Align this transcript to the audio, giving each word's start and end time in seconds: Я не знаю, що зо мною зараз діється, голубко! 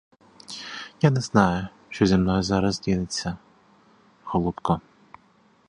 Я 1.01 1.11
не 1.11 1.19
знаю, 1.21 1.67
що 1.89 2.05
зо 2.05 2.17
мною 2.17 2.43
зараз 2.43 2.79
діється, 2.81 3.37
голубко! 4.23 4.81